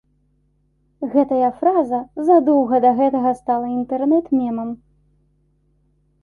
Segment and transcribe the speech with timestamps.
[1.15, 1.99] Гэтая фраза
[2.29, 4.73] задоўга да гэтага стала інтэрнэт-мемам.